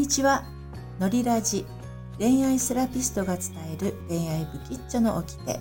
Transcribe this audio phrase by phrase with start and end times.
[0.00, 0.44] にちは。
[0.98, 1.66] のりラジ。
[2.18, 5.60] 恋愛セラピストが伝える恋愛不吉祥の掟。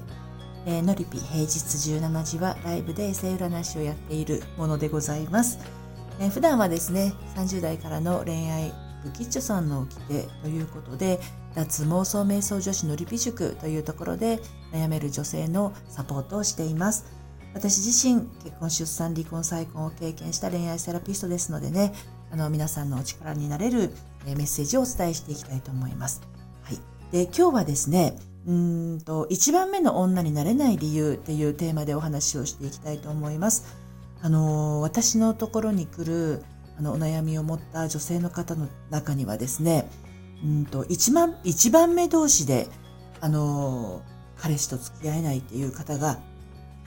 [0.65, 5.60] えー、のりぴ平日17時はライブで性占いをやっているものでございます。
[6.21, 11.19] えー、普段はですね、30代からの恋愛不吉祥さんの掟ということで、
[11.53, 14.40] 脱妄想瞑想女子のりぴ塾というところで
[14.71, 17.12] 悩める女性のサポートをしています。
[17.53, 21.93] 私自身、結婚、出産、離婚、再婚を経験した恋愛セラピストですのでね、
[22.31, 23.91] あの、皆さんのお力になれる
[24.25, 26.21] メッセージをお伝えしていきたいと思います。
[26.63, 26.79] はい。
[27.11, 33.77] で、今日はですね、うんと、一番目の女になれない理由っていうテーマでお話をしていきたいと思います。
[34.21, 36.43] あの、私のところに来る、
[36.77, 39.89] あの、お悩みを持った女性の方の中にはですね、
[40.43, 42.67] うんと、一番、一番目同士で、
[43.21, 44.01] あの、
[44.37, 46.20] 彼氏と付き合えないっていう方が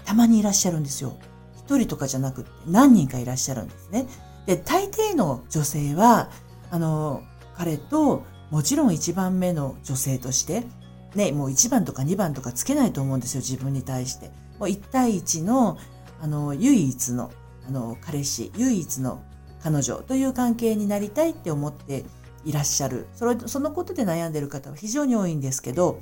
[0.04, 1.16] たまにいらっしゃるんですよ。
[1.56, 4.06] 一人とかじゃなくて何人かいらっしゃるんですね。
[4.46, 6.30] で、大抵の女性は、
[6.72, 7.22] あの、
[7.54, 10.64] 彼と、もちろん一番目の女性として、
[11.14, 14.30] ね、もう一番とか二番とかつけないと思うんですよ、自分に対して。
[14.58, 15.76] もう一対一の、
[16.22, 17.30] あの、唯一の、
[17.68, 19.22] あの、彼氏、唯一の
[19.62, 22.04] 彼女という関係になりたいって思って
[22.46, 23.06] いらっしゃる。
[23.14, 26.00] それ、そのことで悩んでる方は非常に多いんですけど、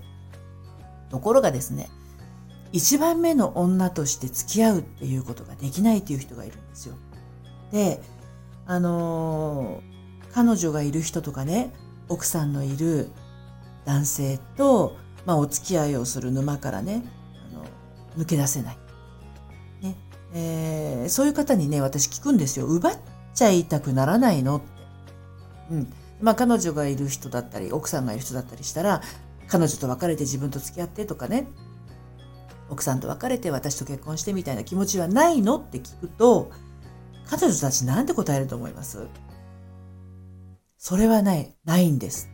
[1.11, 1.91] ところがですね、
[2.73, 6.95] 一番目の女として付き合うっていうことができないっていう人がいるんですよ。
[7.73, 8.01] で、
[8.67, 9.90] あのー、
[10.33, 11.73] 彼女がいる人とかね、
[12.09, 13.11] 奥さんのいる
[13.85, 17.05] 男性と、まあ、お付き合いをする沼からね、
[17.53, 17.65] あの、
[18.17, 18.79] 抜け出せない。
[19.83, 19.97] ね。
[20.33, 22.67] えー、そういう方にね、私聞くんですよ。
[22.67, 22.99] 奪っ
[23.35, 24.57] ちゃいたくならないの？
[24.57, 24.67] って。
[25.71, 25.93] うん。
[26.21, 29.03] まあ、彼女がいる人だったり、奥さんがいる人だったりしたら、
[29.49, 31.49] 彼女と別れて自分と付き合ってとかね、
[32.69, 35.59] 奥さんと別れて私と結婚してみたいな気持ちはないの？
[35.59, 36.51] って聞くと、
[37.29, 39.07] 彼女たちなんて答えると思います？
[40.81, 42.31] それはない、ないんです。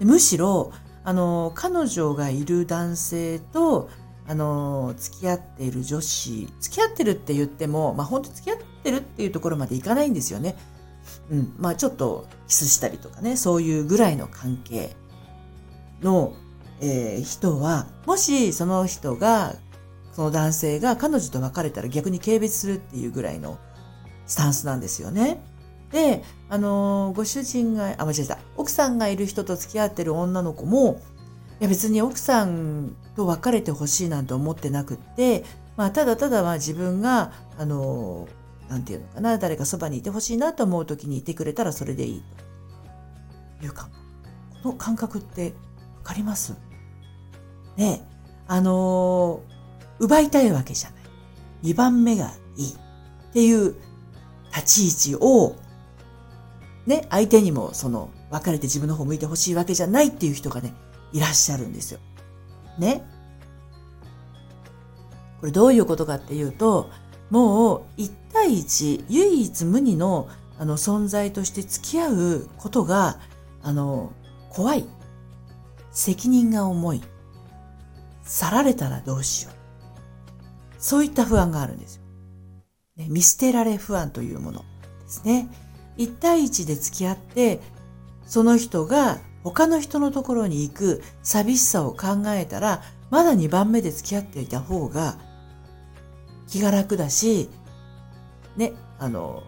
[0.00, 0.70] むしろ、
[1.02, 3.88] あの、彼女がいる男性と、
[4.28, 10.56] あの、付き合っている女子、付き合ってるって言っても、まあ本当付き合ってるっていうところまでいかないんですよね。
[11.30, 11.54] うん。
[11.56, 14.94] まあちょっとキスしたりとかね、そういうぐらいの関係
[16.02, 16.34] の、
[16.82, 19.54] えー、人は、もしその人が、
[20.12, 23.58] その男性が彼女と別れたら逆に軽蔑するっていうぐらいの
[24.26, 25.40] スタンスなんですよね。
[25.92, 28.38] で、あのご主人が、あ、間違えた。
[28.56, 31.00] 奥さんがいる人と付き合ってる女の子も、
[31.60, 35.44] いや別に奥さんと別れてほしいなんて思ってなくって、
[35.76, 38.28] まあ、ただただまあ自分が、あの
[38.68, 42.24] なんていうのかな、誰かそばにいてほしいなと思う時にいてくれたらそれでいい
[43.60, 43.88] というか、
[44.62, 45.54] この感覚って
[45.98, 46.54] わかります？
[47.76, 48.06] ね
[48.48, 49.40] あの
[49.98, 51.72] 奪いたいわけじゃない。
[51.72, 53.74] 2番目がいいっていう
[54.54, 55.56] 立ち位置を、
[56.86, 60.72] ね、相手にもその、別れて自分の方向いてほしいわけじゃないっていう人がね、
[61.12, 62.00] いらっしゃるんですよ。
[62.78, 63.04] ね。
[65.40, 66.90] これどういうことかっていうと、
[67.30, 73.18] もう一対一、唯一無二のあの存在として付き合うことが、
[73.62, 74.12] あの、
[74.48, 74.86] 怖い。
[75.90, 77.02] 責任が重い。
[78.22, 79.54] 去られたらどうしよう。
[80.78, 82.02] そういった不安があるんですよ。
[82.96, 84.64] ね、見捨てられ不安というもので
[85.08, 85.48] すね。
[85.96, 87.60] 一対一で付き合って、
[88.26, 95.18] その人が他の人のところに行く寂しさを考えたら、まだ2番目で付き合っていた方が
[96.48, 97.48] 気が楽だし、
[98.56, 99.42] ね、あの、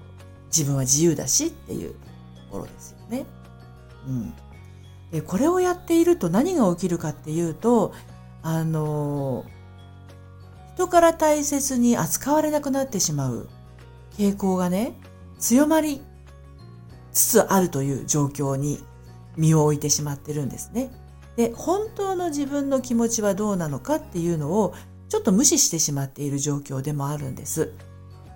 [0.47, 1.97] 自分は自由だしっていうと
[2.51, 3.27] ころですよね。
[4.07, 4.35] うん。
[5.11, 7.93] で、これをやっていると何が起きるかっていうと、
[8.43, 9.45] あの、
[10.75, 13.49] 人から大切に扱われなくなってしまう
[14.17, 14.95] 傾向がね、
[15.39, 16.03] 強まり
[17.19, 18.83] つつあるという状況に
[19.37, 20.91] 身を置いてしまってるんですね。
[21.37, 24.75] で、本当の自分の気持ちはどうなのかっていうのを
[25.09, 27.73] ちょっと無視してしまっている状況でもあるんです。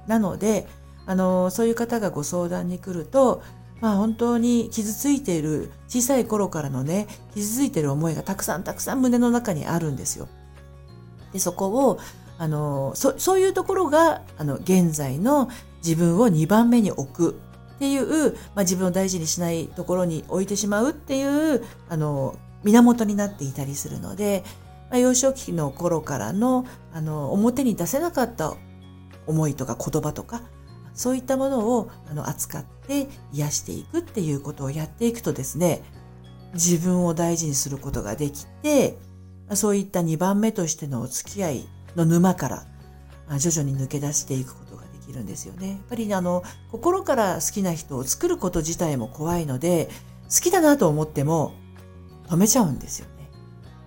[0.09, 0.67] なので、
[1.07, 3.43] あの、そういう方がご相談に来ると、
[3.81, 10.29] まあ本当に傷ついている、小さい頃からのね、傷ついている思いがたくさんたくさん胸の中にあるんですよ。
[11.33, 11.99] で、そこを
[12.39, 15.49] あのそそういうところがあの現在の
[15.85, 17.41] 自分を2番目に置く
[17.83, 24.45] っていう、まあ、自分を大事にしないところに置いてしまうっていうあの源になっていたりするので、
[24.89, 28.55] まあ、幼少期の頃からのあの表に出せなかった
[29.27, 30.43] 思いとか言葉とか
[30.95, 35.83] そういったものをあの扱って癒していくっていうことをやっていくとですね
[36.55, 38.97] 自分を大事にすることができて
[39.55, 44.55] そういった2番目としてのお付き合いの沼から徐々に抜け出していく
[45.07, 45.69] きるんですよね。
[45.69, 49.89] やっぱりあの心から好きな人を作ること自体も怖いので
[50.33, 51.55] 好きだなと思っても
[52.29, 53.13] 止めちゃうんですよね。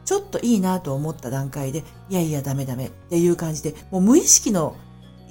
[0.05, 4.75] ちょっといいなと思った段階で、いやいやダメダメっていう感じで、もう無意識の、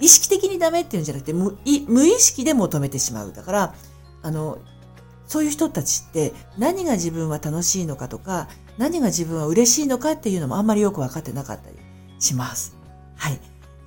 [0.01, 1.57] 意識的にダメっていうんじゃなくて無、
[1.87, 3.33] 無意識でも止めてしまう。
[3.33, 3.75] だから、
[4.23, 4.59] あの、
[5.27, 11.77] そういう人たちって何が自分は楽しいのかとか、何が自分は嬉しいのかっていうのもあんまりよく分かってなかったり
[12.19, 12.77] します。
[13.17, 13.41] はい。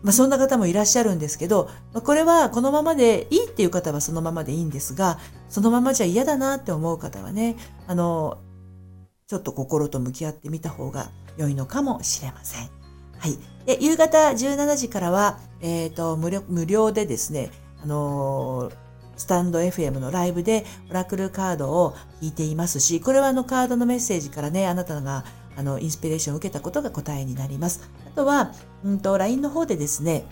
[0.03, 7.55] まあそんな方もいらっしゃるんですけど、まあ、これはこのままでいいっていう方はそのままでいいんですが、そのままじゃ嫌だなって思う方はね、
[7.88, 8.38] あの、
[9.27, 12.69] ちょっと心と向き合ってみた方が良いのかもしれません。
[13.17, 13.38] はい。
[13.65, 17.51] で、夕方17時からは、えっ、ー、と無料、無料でですね、
[17.81, 25.25] あのースタンド FM のライブでオラクルカードを引いていますし、これはあのカードのメッセージからね、あなたが
[25.57, 27.89] あのインスピレーションを受けたことが答えになります。
[28.17, 28.51] あとは、
[28.83, 30.25] うんと、LINE の方でですね、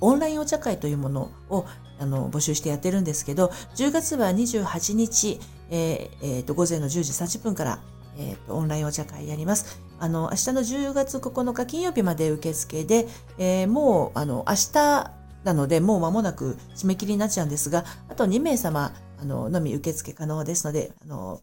[0.00, 1.66] オンラインお茶会というものを
[1.98, 5.40] あの募集してやってるんですけど、10月は28日、
[5.70, 7.80] えーえー、と午前の10時30分から、
[8.16, 9.80] えーと、オンラインお茶会やります。
[9.98, 13.08] あの明日の10月9日金曜日まで受付で、
[13.38, 15.10] えー、もうあの明日
[15.42, 21.40] なので、もう間もなく締め切りになっちゃうんですが、あと2名様、あの、のみ受付可能ですので、あの、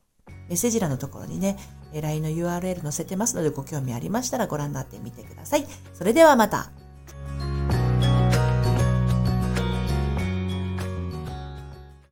[0.47, 1.57] メッセージ欄のところにね、
[2.01, 5.65] LINE の URL 載せてますので、ご興味ありましたらご覧になってみてください。
[5.93, 6.71] それではまた。